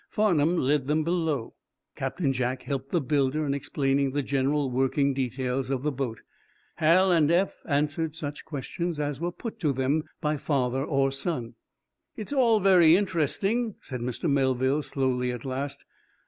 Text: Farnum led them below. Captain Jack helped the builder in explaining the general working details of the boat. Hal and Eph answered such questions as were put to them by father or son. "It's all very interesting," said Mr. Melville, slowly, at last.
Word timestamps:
Farnum 0.09 0.57
led 0.57 0.87
them 0.87 1.03
below. 1.03 1.53
Captain 1.95 2.33
Jack 2.33 2.63
helped 2.63 2.89
the 2.89 2.99
builder 2.99 3.45
in 3.45 3.53
explaining 3.53 4.13
the 4.13 4.23
general 4.23 4.71
working 4.71 5.13
details 5.13 5.69
of 5.69 5.83
the 5.83 5.91
boat. 5.91 6.21
Hal 6.77 7.11
and 7.11 7.29
Eph 7.29 7.61
answered 7.65 8.15
such 8.15 8.43
questions 8.43 8.99
as 8.99 9.19
were 9.19 9.31
put 9.31 9.59
to 9.59 9.71
them 9.71 10.05
by 10.19 10.37
father 10.37 10.83
or 10.83 11.11
son. 11.11 11.53
"It's 12.17 12.33
all 12.33 12.59
very 12.59 12.95
interesting," 12.97 13.75
said 13.79 14.01
Mr. 14.01 14.27
Melville, 14.27 14.81
slowly, 14.81 15.31
at 15.31 15.45
last. 15.45 15.85